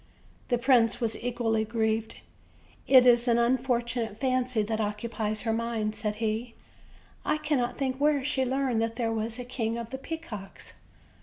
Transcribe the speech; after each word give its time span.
The 0.47 0.57
prince 0.57 0.99
was 0.99 1.15
equally 1.23 1.63
grieved. 1.63 2.15
"It 2.87 3.05
is 3.05 3.27
an 3.27 3.37
unfortunate 3.37 4.19
fancy 4.19 4.63
that 4.63 4.81
occupies 4.81 5.43
her 5.43 5.53
mind," 5.53 5.93
said 5.93 6.15
he; 6.15 6.55
"I 7.23 7.37
cannot 7.37 7.77
think 7.77 7.97
where 8.01 8.25
she 8.25 8.43
learned 8.43 8.81
that 8.81 8.95
there 8.95 9.11
was 9.13 9.37
a 9.37 9.45
King 9.45 9.77
of 9.77 9.91
the 9.91 9.99
Pea 9.99 10.17
cocks." 10.17 10.73